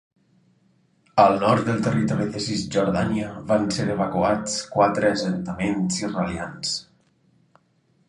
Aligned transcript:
Al 1.23 1.35
nord 1.43 1.67
del 1.71 1.83
territori 1.87 2.25
de 2.37 2.41
Cisjordània 2.47 3.29
van 3.53 3.69
ser 3.77 3.87
evacuats 3.99 4.59
quatre 4.75 5.15
assentaments 5.19 6.05
israelians. 6.05 6.79